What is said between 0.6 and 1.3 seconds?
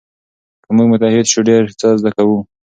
که موږ متحد